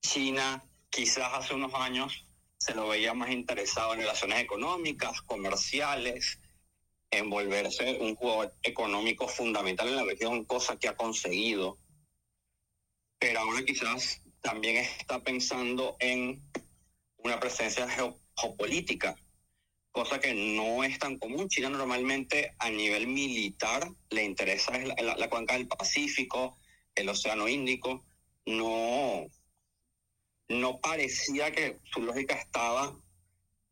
China 0.00 0.62
quizás 0.90 1.28
hace 1.32 1.54
unos 1.54 1.74
años 1.74 2.24
se 2.62 2.74
lo 2.74 2.86
veía 2.86 3.12
más 3.12 3.30
interesado 3.30 3.92
en 3.92 4.00
relaciones 4.00 4.38
económicas, 4.40 5.20
comerciales, 5.22 6.38
en 7.10 7.28
volverse 7.28 7.98
un 7.98 8.14
jugador 8.14 8.54
económico 8.62 9.26
fundamental 9.26 9.88
en 9.88 9.96
la 9.96 10.04
región, 10.04 10.44
cosa 10.44 10.78
que 10.78 10.86
ha 10.86 10.96
conseguido. 10.96 11.76
Pero 13.18 13.40
ahora 13.40 13.64
quizás 13.64 14.22
también 14.40 14.76
está 14.76 15.24
pensando 15.24 15.96
en 15.98 16.40
una 17.16 17.40
presencia 17.40 17.88
geopolítica, 17.88 19.16
cosa 19.90 20.20
que 20.20 20.32
no 20.32 20.84
es 20.84 21.00
tan 21.00 21.18
común. 21.18 21.48
China 21.48 21.68
normalmente 21.68 22.54
a 22.60 22.70
nivel 22.70 23.08
militar 23.08 23.90
le 24.10 24.22
interesa 24.22 24.78
la, 24.78 25.16
la 25.16 25.28
cuenca 25.28 25.54
del 25.54 25.66
Pacífico, 25.66 26.56
el 26.94 27.08
Océano 27.08 27.48
Índico, 27.48 28.04
no 28.46 29.26
no 30.48 30.78
parecía 30.80 31.50
que 31.52 31.78
su 31.92 32.02
lógica 32.02 32.34
estaba 32.34 32.96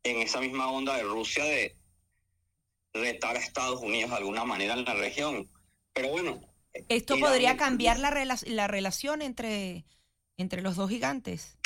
en 0.03 0.17
esa 0.21 0.39
misma 0.39 0.71
onda 0.71 0.97
de 0.97 1.03
Rusia 1.03 1.43
de 1.43 1.75
retar 2.93 3.35
a 3.35 3.39
Estados 3.39 3.81
Unidos 3.81 4.09
de 4.11 4.17
alguna 4.17 4.45
manera 4.45 4.73
en 4.73 4.85
la 4.85 4.93
región. 4.93 5.49
Pero 5.93 6.09
bueno. 6.09 6.41
¿Esto 6.89 7.17
podría 7.19 7.57
cambiar 7.57 7.99
la, 7.99 8.37
la 8.45 8.67
relación 8.67 9.21
entre, 9.21 9.85
entre 10.37 10.61
los 10.61 10.75
dos 10.75 10.89
gigantes? 10.89 11.57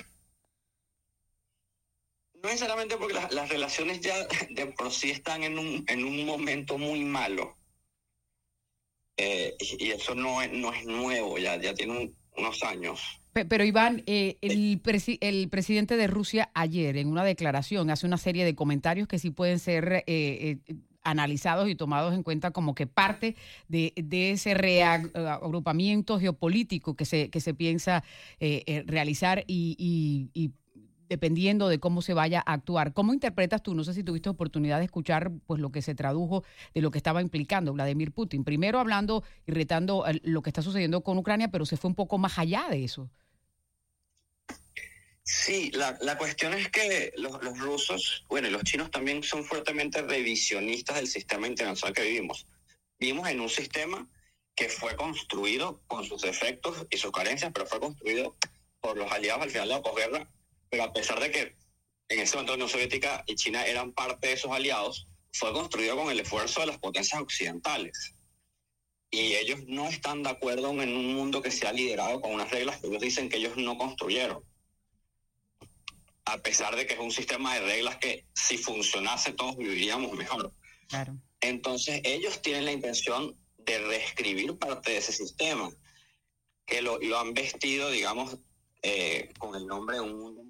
No 2.45 2.49
necesariamente 2.49 2.97
porque 2.97 3.13
las, 3.13 3.49
relaciones 3.49 4.01
ya 4.01 4.15
de 4.49 4.67
por 4.67 4.91
sí 4.91 5.11
están 5.11 5.43
en 5.43 5.57
un, 5.57 5.83
en 5.87 6.03
un 6.03 6.25
momento 6.25 6.77
muy 6.77 7.03
malo. 7.03 7.57
Eh, 9.17 9.55
y, 9.59 9.91
eso 9.91 10.13
no 10.13 10.41
es, 10.41 10.51
no 10.51 10.73
es 10.73 10.85
nuevo, 10.85 11.37
ya, 11.37 11.55
ya 11.55 11.73
tiene 11.73 12.11
unos 12.37 12.63
años. 12.63 13.19
Pero 13.33 13.65
Iván, 13.65 14.01
eh, 14.05 14.37
el, 14.39 14.81
el, 15.19 15.49
presidente 15.49 15.97
de 15.97 16.07
Rusia 16.07 16.51
ayer 16.53 16.95
en 16.95 17.09
una 17.09 17.25
declaración 17.25 17.89
hace 17.89 18.07
una 18.07 18.17
serie 18.17 18.45
de 18.45 18.55
comentarios 18.55 19.09
que 19.09 19.19
sí 19.19 19.29
pueden 19.29 19.59
ser 19.59 19.91
eh, 19.91 20.03
eh, 20.07 20.75
analizados 21.03 21.67
y 21.67 21.75
tomados 21.75 22.13
en 22.13 22.23
cuenta 22.23 22.51
como 22.51 22.75
que 22.75 22.87
parte 22.87 23.35
de, 23.67 23.91
ese 24.31 24.53
reagrupamiento 24.53 26.17
geopolítico 26.17 26.95
que 26.95 27.03
se, 27.03 27.29
que 27.29 27.41
se 27.41 27.53
piensa 27.53 28.05
realizar 28.39 29.43
y, 29.47 29.75
y, 30.33 30.51
dependiendo 31.09 31.67
de 31.67 31.79
cómo 31.79 32.01
se 32.01 32.13
vaya 32.13 32.43
a 32.45 32.53
actuar. 32.53 32.93
¿Cómo 32.93 33.13
interpretas 33.13 33.61
tú? 33.63 33.75
No 33.75 33.83
sé 33.83 33.93
si 33.93 34.03
tuviste 34.03 34.29
oportunidad 34.29 34.79
de 34.79 34.85
escuchar 34.85 35.31
pues 35.45 35.59
lo 35.59 35.71
que 35.71 35.81
se 35.81 35.95
tradujo 35.95 36.43
de 36.73 36.81
lo 36.81 36.91
que 36.91 36.97
estaba 36.97 37.21
implicando 37.21 37.73
Vladimir 37.73 38.11
Putin. 38.11 38.43
Primero 38.43 38.79
hablando 38.79 39.23
y 39.45 39.51
retando 39.51 40.05
lo 40.23 40.41
que 40.41 40.49
está 40.49 40.61
sucediendo 40.61 41.01
con 41.01 41.17
Ucrania, 41.17 41.49
pero 41.49 41.65
se 41.65 41.77
fue 41.77 41.89
un 41.89 41.95
poco 41.95 42.17
más 42.17 42.37
allá 42.39 42.67
de 42.69 42.83
eso. 42.83 43.09
Sí, 45.27 45.71
la, 45.71 45.97
la 46.01 46.19
cuestión 46.19 46.53
es 46.53 46.69
que 46.69 47.11
los, 47.17 47.41
los, 47.43 47.57
rusos, 47.57 48.25
bueno, 48.29 48.47
y 48.47 48.51
los 48.51 48.63
chinos 48.63 48.91
también 48.91 49.23
son 49.23 49.43
fuertemente 49.43 50.03
revisionistas 50.03 50.97
del 50.97 51.07
sistema 51.07 51.47
internacional 51.47 51.95
que 51.95 52.03
vivimos. 52.03 52.45
Vivimos 52.99 53.27
en 53.29 53.41
un 53.41 53.49
sistema 53.49 54.07
que 54.55 54.69
fue 54.69 54.95
construido 54.95 55.81
con 55.87 56.05
sus 56.05 56.21
defectos 56.21 56.85
y 56.91 56.97
sus 56.97 57.11
carencias, 57.11 57.51
pero 57.53 57.65
fue 57.65 57.79
construido 57.79 58.35
por 58.79 58.97
los 58.97 59.11
aliados 59.11 59.43
al 59.43 59.49
final 59.49 59.67
de 59.67 59.73
la 59.73 59.81
posguerra. 59.81 60.29
Pero 60.75 60.89
a 60.89 60.91
pesar 60.91 61.21
de 61.21 61.31
que 61.31 61.55
en 62.09 62.19
ese 62.19 62.35
momento 62.35 62.51
la 62.51 62.55
Unión 62.55 62.69
Soviética 62.69 63.23
y 63.27 63.35
China 63.35 63.65
eran 63.65 63.93
parte 63.93 64.27
de 64.27 64.33
esos 64.33 64.51
aliados, 64.51 65.07
fue 65.31 65.53
construido 65.53 65.95
con 65.95 66.11
el 66.11 66.19
esfuerzo 66.19 66.59
de 66.59 66.67
las 66.67 66.79
potencias 66.79 67.21
occidentales. 67.21 68.13
Y 69.09 69.35
ellos 69.35 69.61
no 69.67 69.87
están 69.87 70.21
de 70.21 70.31
acuerdo 70.31 70.71
en 70.81 70.93
un 70.93 71.15
mundo 71.15 71.41
que 71.41 71.49
se 71.49 71.65
ha 71.65 71.71
liderado 71.71 72.19
con 72.19 72.33
unas 72.33 72.51
reglas 72.51 72.81
que 72.81 72.87
ellos 72.87 73.01
dicen 73.01 73.29
que 73.29 73.37
ellos 73.37 73.55
no 73.55 73.77
construyeron 73.77 74.43
a 76.25 76.39
pesar 76.39 76.75
de 76.75 76.85
que 76.85 76.95
es 76.95 76.99
un 76.99 77.11
sistema 77.11 77.53
de 77.53 77.61
reglas 77.61 77.95
que 77.95 78.25
si 78.33 78.57
funcionase 78.57 79.31
todos 79.31 79.55
viviríamos 79.55 80.11
mejor. 80.11 80.51
Claro. 80.89 81.15
Entonces 81.39 82.01
ellos 82.03 82.41
tienen 82.41 82.65
la 82.65 82.73
intención 82.73 83.37
de 83.59 83.79
reescribir 83.79 84.57
parte 84.57 84.91
de 84.91 84.97
ese 84.97 85.13
sistema, 85.13 85.71
que 86.65 86.81
lo, 86.81 86.99
lo 86.99 87.17
han 87.17 87.33
vestido, 87.33 87.91
digamos, 87.91 88.39
eh, 88.81 89.31
con 89.39 89.55
el 89.55 89.65
nombre 89.65 89.95
de 89.95 90.01
un 90.01 90.19
mundo 90.19 90.43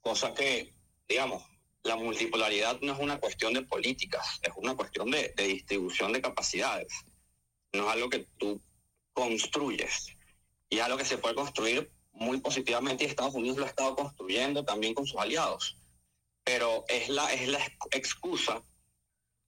cosa 0.00 0.34
que, 0.34 0.74
digamos, 1.08 1.42
la 1.82 1.96
multipolaridad 1.96 2.80
no 2.80 2.92
es 2.92 2.98
una 2.98 3.18
cuestión 3.18 3.54
de 3.54 3.62
políticas, 3.62 4.40
es 4.42 4.52
una 4.56 4.74
cuestión 4.74 5.10
de, 5.10 5.32
de 5.36 5.44
distribución 5.44 6.12
de 6.12 6.22
capacidades. 6.22 6.92
No 7.72 7.86
es 7.86 7.92
algo 7.92 8.08
que 8.08 8.26
tú 8.38 8.60
construyes, 9.12 10.16
y 10.70 10.78
es 10.78 10.82
algo 10.82 10.98
que 10.98 11.04
se 11.04 11.18
puede 11.18 11.34
construir 11.34 11.90
muy 12.12 12.40
positivamente 12.40 13.04
y 13.04 13.06
Estados 13.06 13.34
Unidos 13.34 13.58
lo 13.58 13.64
ha 13.64 13.68
estado 13.68 13.94
construyendo 13.94 14.64
también 14.64 14.94
con 14.94 15.06
sus 15.06 15.20
aliados. 15.20 15.76
Pero 16.44 16.84
es 16.88 17.08
la, 17.08 17.32
es 17.32 17.48
la 17.48 17.60
excusa 17.92 18.62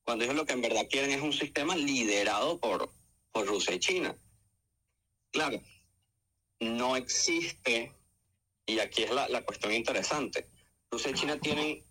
cuando 0.04 0.24
ellos 0.24 0.36
lo 0.36 0.46
que 0.46 0.52
en 0.52 0.62
verdad 0.62 0.86
quieren 0.88 1.10
es 1.10 1.20
un 1.20 1.32
sistema 1.32 1.76
liderado 1.76 2.58
por, 2.58 2.92
por 3.32 3.46
Rusia 3.46 3.74
y 3.74 3.80
China. 3.80 4.16
Claro, 5.30 5.60
no 6.58 6.96
existe, 6.96 7.94
y 8.74 8.80
aquí 8.80 9.02
es 9.02 9.10
la, 9.10 9.28
la 9.28 9.44
cuestión 9.44 9.72
interesante, 9.72 10.48
Rusia 10.90 11.10
y 11.10 11.14
China 11.14 11.38
tienen 11.38 11.84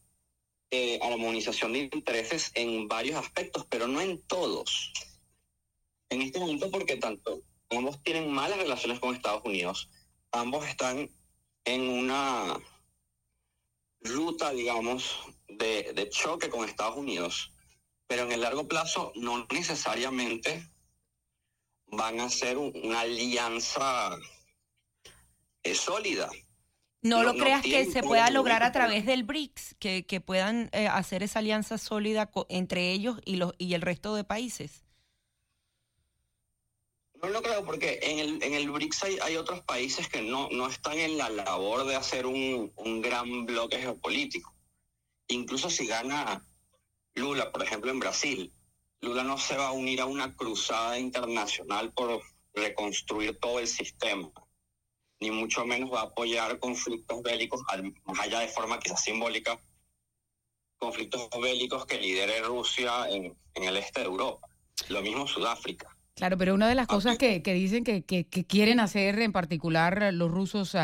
eh, 0.71 0.99
armonización 1.01 1.73
de 1.73 1.89
intereses 1.91 2.51
en 2.53 2.87
varios 2.87 3.17
aspectos, 3.17 3.65
pero 3.69 3.87
no 3.87 4.01
en 4.01 4.21
todos. 4.21 4.93
En 6.09 6.21
este 6.21 6.39
momento 6.39 6.69
porque 6.69 6.97
tanto 6.97 7.41
ambos 7.71 8.01
tienen 8.03 8.31
malas 8.31 8.59
relaciones 8.59 8.99
con 8.99 9.15
Estados 9.15 9.43
Unidos, 9.45 9.89
ambos 10.31 10.67
están 10.67 11.09
en 11.65 11.89
una 11.89 12.59
ruta, 14.01 14.51
digamos, 14.51 15.17
de, 15.47 16.07
choque 16.11 16.49
con 16.49 16.67
Estados 16.67 16.97
Unidos, 16.97 17.51
pero 18.07 18.23
en 18.23 18.31
el 18.31 18.41
largo 18.41 18.67
plazo 18.67 19.11
no 19.15 19.47
necesariamente 19.51 20.69
van 21.87 22.19
a 22.19 22.29
ser 22.29 22.57
una 22.57 23.01
alianza 23.01 24.17
eh, 25.63 25.75
sólida. 25.75 26.29
No, 27.01 27.23
lo 27.23 27.33
creas 27.35 27.61
que 27.61 27.85
se 27.85 28.03
pueda 28.03 28.29
lograr 28.29 28.61
a 28.63 28.71
través 28.71 29.05
del 29.05 29.23
BRICS, 29.23 29.75
que, 29.79 30.05
que 30.05 30.19
puedan 30.19 30.69
eh, 30.73 30.87
hacer 30.87 31.23
esa 31.23 31.39
alianza 31.39 31.77
sólida 31.77 32.29
entre 32.49 32.91
ellos 32.91 33.21
y, 33.23 33.37
los, 33.37 33.53
y 33.57 33.73
el 33.73 33.81
resto 33.81 34.15
de 34.15 34.25
países. 34.25 34.83
No 37.21 37.29
lo 37.29 37.41
creo 37.41 37.65
porque 37.65 37.99
en 38.01 38.19
el, 38.19 38.43
en 38.43 38.53
el 38.53 38.69
BRICS 38.69 39.03
hay, 39.03 39.17
hay 39.21 39.35
otros 39.37 39.61
países 39.61 40.07
que 40.07 40.21
no, 40.21 40.49
no 40.51 40.67
están 40.67 40.97
en 40.99 41.17
la 41.17 41.29
labor 41.29 41.85
de 41.85 41.95
hacer 41.95 42.25
un, 42.25 42.71
un 42.75 43.01
gran 43.01 43.45
bloque 43.45 43.77
geopolítico. 43.77 44.53
Incluso 45.27 45.69
si 45.69 45.85
gana 45.85 46.45
Lula, 47.15 47.51
por 47.51 47.63
ejemplo, 47.63 47.91
en 47.91 47.99
Brasil, 47.99 48.53
Lula 49.01 49.23
no 49.23 49.37
se 49.37 49.55
va 49.55 49.67
a 49.67 49.73
unir 49.73 50.01
a 50.01 50.05
una 50.05 50.35
cruzada 50.35 50.97
internacional 50.99 51.93
por 51.93 52.21
reconstruir 52.53 53.37
todo 53.39 53.59
el 53.59 53.67
sistema, 53.67 54.31
ni 55.19 55.31
mucho 55.31 55.65
menos 55.65 55.91
va 55.91 56.01
a 56.01 56.03
apoyar 56.05 56.59
conflictos 56.59 57.21
bélicos, 57.21 57.61
más 58.05 58.19
allá 58.19 58.39
de 58.39 58.47
forma 58.47 58.79
quizás 58.79 59.03
simbólica, 59.03 59.59
conflictos 60.77 61.29
bélicos 61.41 61.85
que 61.85 61.99
lidere 61.99 62.41
Rusia 62.41 63.09
en, 63.09 63.35
en 63.53 63.63
el 63.63 63.77
este 63.77 64.01
de 64.01 64.05
Europa. 64.07 64.47
Lo 64.87 65.01
mismo 65.01 65.27
Sudáfrica. 65.27 65.93
Claro, 66.15 66.37
pero 66.37 66.53
una 66.53 66.67
de 66.67 66.75
las 66.75 66.87
cosas 66.87 67.17
que, 67.17 67.41
que 67.41 67.53
dicen 67.53 67.83
que, 67.83 68.03
que, 68.03 68.25
quieren 68.25 68.79
hacer 68.79 69.19
en 69.19 69.31
particular 69.31 70.13
los 70.13 70.29
rusos 70.29 70.75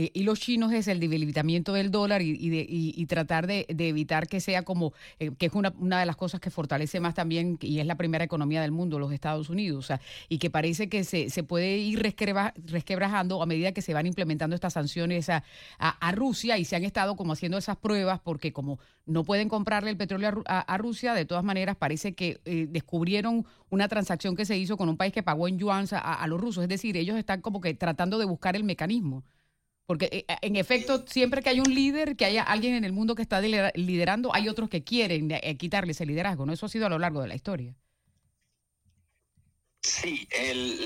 eh, 0.00 0.10
y 0.14 0.22
los 0.22 0.40
chinos 0.40 0.72
es 0.72 0.88
el 0.88 0.98
debilitamiento 0.98 1.74
del 1.74 1.90
dólar 1.90 2.22
y, 2.22 2.48
de, 2.48 2.64
y, 2.66 3.04
tratar 3.04 3.46
de, 3.46 3.66
evitar 3.68 4.28
que 4.28 4.40
sea 4.40 4.62
como, 4.62 4.94
eh, 5.18 5.30
que 5.36 5.44
es 5.44 5.52
una, 5.52 5.74
una 5.78 6.00
de 6.00 6.06
las 6.06 6.16
cosas 6.16 6.40
que 6.40 6.48
fortalece 6.48 7.00
más 7.00 7.12
también 7.14 7.58
y 7.60 7.80
es 7.80 7.86
la 7.86 7.96
primera 7.96 8.24
economía 8.24 8.62
del 8.62 8.72
mundo, 8.72 8.98
los 8.98 9.12
Estados 9.12 9.50
Unidos, 9.50 9.92
y 10.30 10.38
que 10.38 10.48
parece 10.48 10.88
que 10.88 11.04
se, 11.04 11.28
se 11.28 11.42
puede 11.42 11.76
ir 11.76 12.00
resquebrajando 12.00 13.42
a 13.42 13.46
medida 13.46 13.72
que 13.72 13.82
se 13.82 13.92
van 13.92 14.06
implementando 14.06 14.54
estas 14.54 14.72
sanciones 14.72 15.28
a, 15.28 15.44
a, 15.78 16.12
Rusia 16.12 16.56
y 16.56 16.64
se 16.64 16.76
han 16.76 16.84
estado 16.84 17.14
como 17.14 17.34
haciendo 17.34 17.58
esas 17.58 17.76
pruebas 17.76 18.20
porque 18.20 18.54
como 18.54 18.78
no 19.04 19.22
pueden 19.24 19.50
comprarle 19.50 19.90
el 19.90 19.98
petróleo 19.98 20.42
a, 20.46 20.78
Rusia, 20.78 21.12
de 21.12 21.26
todas 21.26 21.44
maneras 21.44 21.76
parece 21.76 22.14
que 22.14 22.40
eh, 22.46 22.66
descubrieron 22.70 23.44
una 23.68 23.86
transacción 23.86 24.34
que 24.34 24.46
se 24.46 24.56
hizo 24.56 24.78
con 24.78 24.88
un 24.88 24.96
país 24.96 25.12
que 25.12 25.22
pagó 25.22 25.46
en 25.46 25.58
yuan 25.58 25.84
a, 25.92 26.26
los 26.26 26.40
rusos. 26.40 26.62
Es 26.62 26.70
decir, 26.70 26.96
ellos 26.96 27.18
están 27.18 27.42
como 27.42 27.60
que 27.60 27.74
tratando 27.74 28.18
de 28.18 28.24
buscar 28.24 28.56
el 28.56 28.64
mecanismo. 28.64 29.24
Porque 29.90 30.08
eh, 30.12 30.36
en 30.42 30.54
efecto, 30.54 31.04
siempre 31.04 31.42
que 31.42 31.48
hay 31.48 31.58
un 31.58 31.74
líder, 31.74 32.14
que 32.14 32.24
haya 32.24 32.44
alguien 32.44 32.76
en 32.76 32.84
el 32.84 32.92
mundo 32.92 33.16
que 33.16 33.22
está 33.22 33.40
liderando, 33.40 34.32
hay 34.32 34.48
otros 34.48 34.70
que 34.70 34.84
quieren 34.84 35.28
eh, 35.32 35.56
quitarle 35.56 35.90
ese 35.90 36.06
liderazgo. 36.06 36.46
¿no? 36.46 36.52
Eso 36.52 36.66
ha 36.66 36.68
sido 36.68 36.86
a 36.86 36.88
lo 36.88 37.00
largo 37.00 37.20
de 37.20 37.26
la 37.26 37.34
historia. 37.34 37.74
Sí, 39.82 40.28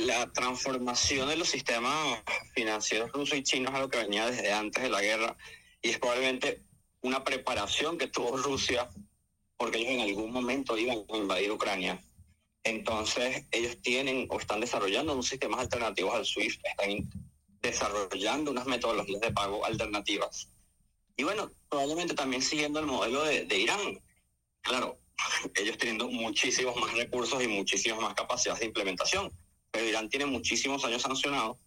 la 0.07 0.33
transformación 0.33 1.29
de 1.29 1.37
los 1.37 1.51
sistemas 1.51 2.23
financieros 2.55 3.13
rusos 3.13 3.37
y 3.37 3.43
chinos 3.43 3.73
es 3.73 3.77
algo 3.77 3.91
que 3.91 3.99
venía 3.99 4.25
desde 4.25 4.51
antes 4.55 4.83
de 4.83 4.89
la 4.89 5.03
guerra 5.03 5.37
y 5.83 5.91
es 5.91 5.99
probablemente 5.99 6.63
una 7.03 7.23
preparación 7.25 7.99
que 7.99 8.07
tuvo 8.07 8.39
Rusia 8.39 8.89
porque 9.59 9.81
ellos 9.81 9.91
en 9.91 10.01
algún 10.01 10.33
momento 10.33 10.79
iban 10.79 11.05
a 11.13 11.17
invadir 11.19 11.53
Ucrania 11.53 12.03
Entonces, 12.63 13.45
ellos 13.51 13.77
tienen 13.83 14.29
o 14.31 14.41
están 14.41 14.61
desarrollando 14.61 15.13
unos 15.13 15.29
sistemas 15.29 15.61
alternativos 15.61 16.15
al 16.15 16.25
SWIFT, 16.25 16.65
están 16.65 17.11
desarrollando 17.69 18.51
unas 18.51 18.67
metodologías 18.67 19.21
de 19.21 19.33
pago 19.33 19.65
alternativas. 19.65 20.49
Y 21.17 21.25
bueno, 21.25 21.51
probablemente 21.69 22.15
también 22.15 22.43
siguiendo 22.43 22.81
el 22.81 22.87
modelo 22.87 23.25
de, 23.25 23.45
de 23.45 23.59
Irán. 23.59 24.01
Claro, 24.63 24.99
ellos 25.55 25.79
teniendo 25.79 26.09
muchísimos 26.09 26.77
más 26.77 26.93
recursos 26.95 27.43
y 27.43 27.49
muchísimas 27.49 28.01
más 28.01 28.15
capacidades 28.15 28.61
de 28.61 28.67
implementación. 28.67 29.33
Pero 29.71 29.89
Irán 29.89 30.09
tiene 30.09 30.27
muchísimos 30.27 30.85
años 30.85 31.03
sancionado 31.03 31.59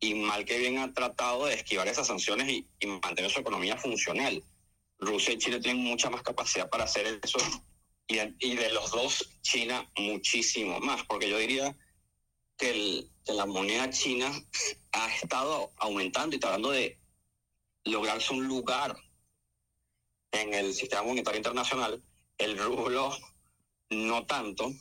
y 0.00 0.14
mal 0.14 0.44
que 0.44 0.58
bien 0.58 0.78
ha 0.78 0.92
tratado 0.92 1.46
de 1.46 1.54
esquivar 1.54 1.86
esas 1.86 2.08
sanciones 2.08 2.48
y, 2.48 2.66
y 2.80 2.86
mantener 2.86 3.30
su 3.30 3.40
economía 3.40 3.76
funcional. 3.76 4.42
Rusia 4.98 5.34
y 5.34 5.38
China 5.38 5.60
tienen 5.60 5.82
mucha 5.82 6.10
más 6.10 6.22
capacidad 6.22 6.68
para 6.68 6.84
hacer 6.84 7.20
eso 7.22 7.38
y, 8.08 8.18
y 8.40 8.56
de 8.56 8.70
los 8.70 8.90
dos, 8.90 9.30
China 9.42 9.88
muchísimo 9.96 10.80
más, 10.80 11.04
porque 11.04 11.28
yo 11.28 11.38
diría 11.38 11.74
que, 12.62 12.70
el, 12.70 13.10
que 13.24 13.32
la 13.32 13.44
moneda 13.44 13.90
china 13.90 14.30
ha 14.92 15.14
estado 15.16 15.72
aumentando 15.78 16.36
y 16.36 16.38
tratando 16.38 16.70
de 16.70 16.96
lograrse 17.84 18.32
un 18.32 18.46
lugar 18.46 18.96
en 20.30 20.54
el 20.54 20.72
sistema 20.72 21.02
monetario 21.02 21.38
internacional, 21.38 22.00
el 22.38 22.56
rublo 22.56 23.16
no 23.90 24.24
tanto, 24.26 24.72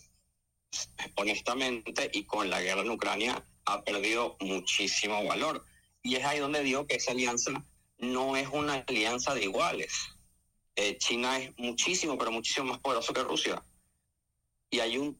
honestamente, 1.15 2.11
y 2.13 2.23
con 2.25 2.51
la 2.51 2.61
guerra 2.61 2.81
en 2.81 2.91
Ucrania 2.91 3.43
ha 3.65 3.83
perdido 3.83 4.37
muchísimo 4.41 5.25
valor. 5.25 5.65
Y 6.03 6.15
es 6.15 6.23
ahí 6.23 6.37
donde 6.37 6.61
digo 6.61 6.85
que 6.85 6.97
esa 6.97 7.11
alianza 7.13 7.65
no 7.97 8.37
es 8.37 8.47
una 8.49 8.75
alianza 8.87 9.33
de 9.33 9.45
iguales. 9.45 9.91
Eh, 10.75 10.99
China 10.99 11.39
es 11.39 11.57
muchísimo, 11.57 12.15
pero 12.15 12.31
muchísimo 12.31 12.67
más 12.67 12.79
poderoso 12.79 13.11
que 13.11 13.23
Rusia. 13.23 13.65
Y 14.69 14.79
hay 14.79 14.99
un 14.99 15.19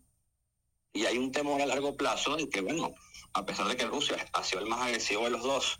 y 0.94 1.06
hay 1.06 1.18
un 1.18 1.32
temor 1.32 1.62
a 1.62 1.66
largo 1.66 1.96
plazo 1.96 2.36
de 2.36 2.50
que, 2.50 2.62
bueno, 2.62 2.94
a 3.34 3.46
pesar 3.46 3.68
de 3.68 3.78
que 3.78 3.86
Rusia 3.86 4.18
ha 4.34 4.44
sido 4.44 4.62
el 4.62 4.68
más 4.68 4.82
agresivo 4.82 5.24
de 5.24 5.32
los 5.32 5.44
dos 5.44 5.80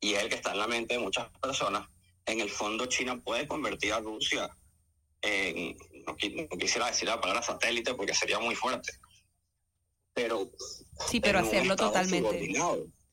y 0.00 0.14
es 0.14 0.22
el 0.22 0.28
que 0.28 0.36
está 0.36 0.52
en 0.52 0.58
la 0.58 0.68
mente 0.68 0.94
de 0.94 1.00
muchas 1.00 1.28
personas, 1.40 1.88
en 2.26 2.40
el 2.40 2.50
fondo 2.50 2.86
China 2.86 3.20
puede 3.22 3.48
convertir 3.48 3.92
a 3.92 4.00
Rusia 4.00 4.48
en, 5.22 5.76
no, 6.06 6.16
quisiera 6.16 6.86
decir 6.86 7.08
la 7.08 7.20
palabra 7.20 7.42
satélite 7.42 7.94
porque 7.94 8.14
sería 8.14 8.38
muy 8.38 8.54
fuerte, 8.54 8.92
pero... 10.12 10.50
Sí, 11.08 11.20
pero 11.20 11.40
hacerlo 11.40 11.76
totalmente... 11.76 12.54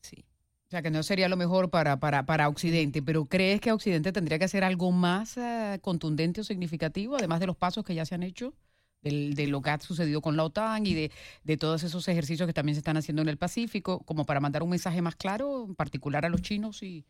Sí. 0.02 0.24
O 0.66 0.70
sea, 0.70 0.82
que 0.82 0.90
no 0.90 1.02
sería 1.02 1.28
lo 1.28 1.36
mejor 1.36 1.70
para, 1.70 1.98
para, 1.98 2.24
para 2.24 2.48
Occidente, 2.48 3.02
pero 3.02 3.26
¿crees 3.26 3.60
que 3.60 3.72
Occidente 3.72 4.12
tendría 4.12 4.38
que 4.38 4.44
hacer 4.44 4.64
algo 4.64 4.90
más 4.92 5.36
uh, 5.36 5.78
contundente 5.80 6.42
o 6.42 6.44
significativo, 6.44 7.16
además 7.16 7.40
de 7.40 7.46
los 7.46 7.56
pasos 7.56 7.84
que 7.84 7.94
ya 7.94 8.06
se 8.06 8.14
han 8.14 8.22
hecho? 8.22 8.54
Del, 9.02 9.34
de 9.34 9.46
lo 9.46 9.60
que 9.60 9.70
ha 9.70 9.80
sucedido 9.80 10.20
con 10.20 10.36
la 10.36 10.44
OTAN 10.44 10.86
y 10.86 10.94
de, 10.94 11.12
de, 11.44 11.56
todos 11.56 11.82
esos 11.82 12.06
ejercicios 12.08 12.46
que 12.46 12.52
también 12.52 12.76
se 12.76 12.80
están 12.80 12.96
haciendo 12.96 13.22
en 13.22 13.28
el 13.28 13.36
Pacífico, 13.36 14.00
como 14.00 14.24
para 14.24 14.40
mandar 14.40 14.62
un 14.62 14.70
mensaje 14.70 15.02
más 15.02 15.16
claro, 15.16 15.64
en 15.68 15.74
particular 15.74 16.24
a 16.24 16.28
los 16.28 16.42
chinos 16.42 16.82
y... 16.82 17.04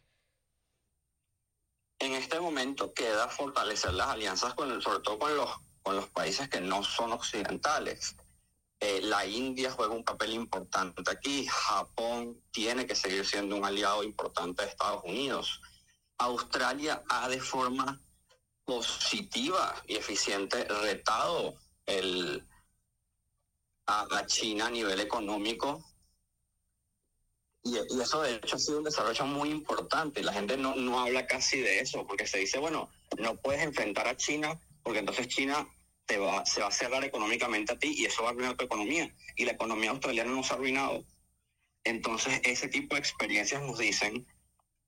En 1.99 2.15
este 2.15 2.41
momento 2.41 2.93
queda 2.93 3.29
fortalecer 3.29 3.95
las 3.95 4.09
alianzas, 4.09 4.55
con, 4.55 4.83
sobre 4.83 5.01
todo 5.01 5.21
con 5.21 5.37
los, 5.37 5.51
con 5.83 5.95
los 5.95 6.09
países 6.09 6.49
que 6.49 6.61
no 6.61 6.83
son 6.83 7.13
occidentales. 7.13 8.17
Eh, 8.81 9.01
la 9.03 9.25
India 9.25 9.71
juega 9.71 9.95
un 9.95 10.03
papel 10.03 10.33
importante 10.33 11.03
aquí, 11.09 11.47
Japón 11.47 12.43
tiene 12.51 12.85
que 12.85 12.97
seguir 12.97 13.25
siendo 13.25 13.57
un 13.57 13.65
aliado 13.65 14.03
importante 14.03 14.65
de 14.65 14.71
Estados 14.71 15.05
Unidos. 15.05 15.61
Australia 16.19 17.05
ha 17.09 17.29
de 17.29 17.39
forma 17.39 18.01
positiva 18.65 19.75
y 19.87 19.95
eficiente 19.95 20.65
retado 20.65 21.55
el, 21.99 22.47
a, 23.87 24.07
a, 24.19 24.27
China 24.27 24.67
a 24.67 24.71
nivel 24.71 25.01
económico. 25.01 25.85
Y, 27.63 27.77
y, 27.77 28.01
eso 28.01 28.23
de 28.23 28.37
hecho 28.37 28.57
ha 28.57 28.59
sido 28.59 28.79
un 28.79 28.85
desarrollo 28.85 29.27
muy 29.27 29.51
importante. 29.51 30.23
La 30.23 30.33
gente 30.33 30.57
no, 30.57 30.75
no 30.75 31.01
habla 31.01 31.27
casi 31.27 31.61
de 31.61 31.81
eso, 31.81 32.07
porque 32.07 32.27
se 32.27 32.39
dice, 32.39 32.59
bueno, 32.59 32.91
no 33.19 33.37
puedes 33.37 33.63
enfrentar 33.63 34.09
a 34.09 34.17
China, 34.17 34.61
porque 34.83 34.99
entonces 34.99 35.29
China 35.29 35.69
te 36.07 36.19
va, 36.19 36.45
se 36.45 36.61
va 36.61 36.69
a 36.69 36.73
cerrar 36.73 37.05
económicamente 37.05 37.73
a 37.73 37.79
ti 37.79 37.95
y 37.97 38.05
eso 38.05 38.23
va 38.23 38.31
a 38.31 38.33
arruinar 38.33 38.57
tu 38.57 38.65
economía. 38.65 39.15
Y 39.37 39.45
la 39.45 39.53
economía 39.53 39.91
australiana 39.91 40.31
nos 40.31 40.51
ha 40.51 40.55
arruinado. 40.55 41.05
Entonces, 41.85 42.41
ese 42.45 42.69
tipo 42.69 42.95
de 42.95 43.01
experiencias 43.01 43.63
nos 43.63 43.79
dicen 43.79 44.27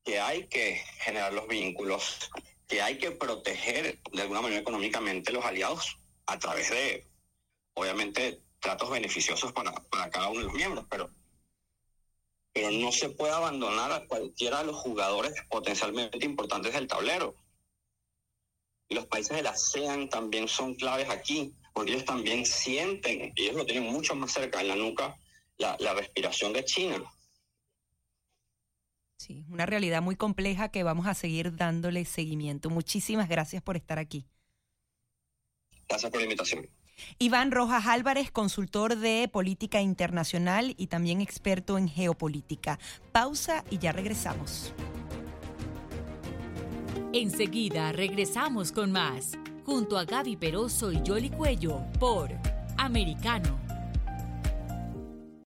que 0.05 0.21
hay 0.21 0.47
que 0.49 0.83
generar 0.99 1.33
los 1.33 1.49
vínculos, 1.49 2.31
que 2.69 2.83
hay 2.83 2.99
que 2.99 3.11
proteger 3.11 4.01
de 4.12 4.23
alguna 4.23 4.43
manera 4.43 4.61
económicamente 4.61 5.33
los 5.33 5.45
aliados 5.45 5.99
a 6.27 6.39
través 6.39 6.71
de, 6.71 7.07
obviamente, 7.75 8.43
tratos 8.61 8.91
beneficiosos 8.91 9.53
para, 9.53 9.73
para 9.73 10.11
cada 10.11 10.29
uno 10.29 10.41
de 10.41 10.47
los 10.47 10.55
miembros, 10.55 10.87
pero, 10.89 11.11
pero 12.53 12.71
no 12.71 12.93
se 12.93 13.11
puede 13.11 13.33
abandonar 13.33 13.93
a 13.93 14.07
cualquiera 14.07 14.61
de 14.61 14.67
los 14.67 14.77
jugadores 14.77 15.35
potencialmente 15.51 16.25
importantes 16.25 16.73
del 16.73 16.87
tablero. 16.87 17.35
Los 18.89 19.07
países 19.07 19.37
de 19.37 19.43
la 19.43 19.51
ASEAN 19.51 20.09
también 20.09 20.49
son 20.49 20.75
claves 20.75 21.09
aquí, 21.11 21.55
porque 21.73 21.93
ellos 21.93 22.05
también 22.05 22.47
sienten, 22.47 23.33
ellos 23.37 23.57
lo 23.57 23.67
tienen 23.67 23.91
mucho 23.93 24.15
más 24.15 24.33
cerca 24.33 24.61
en 24.61 24.69
la 24.69 24.77
nuca, 24.77 25.19
la, 25.59 25.77
la 25.81 25.95
respiración 25.95 26.53
de 26.53 26.65
China. 26.65 27.03
Sí, 29.17 29.45
una 29.49 29.65
realidad 29.65 30.03
muy 30.03 30.17
compleja 30.17 30.69
que 30.69 30.83
vamos 30.83 31.07
a 31.07 31.15
seguir 31.15 31.57
dándole 31.57 32.05
seguimiento. 32.05 32.69
Muchísimas 32.69 33.29
gracias 33.29 33.63
por 33.63 33.77
estar 33.77 33.99
aquí. 33.99 34.27
Gracias 35.88 36.11
por 36.11 36.20
la 36.20 36.25
invitación. 36.25 36.68
Iván 37.18 37.51
Rojas 37.51 37.87
Álvarez, 37.87 38.31
consultor 38.31 38.97
de 38.97 39.29
política 39.33 39.81
internacional 39.81 40.75
y 40.77 40.87
también 40.87 41.20
experto 41.20 41.77
en 41.77 41.88
geopolítica. 41.88 42.79
Pausa 43.12 43.64
y 43.70 43.79
ya 43.79 43.92
regresamos. 43.92 44.73
Enseguida 47.12 47.92
regresamos 47.92 48.73
con 48.73 48.90
más, 48.90 49.38
junto 49.64 49.99
a 49.99 50.05
Gaby 50.05 50.37
Peroso 50.37 50.92
y 50.92 51.03
Yoli 51.03 51.31
Cuello, 51.31 51.81
por 51.99 52.31
Americano. 52.77 53.63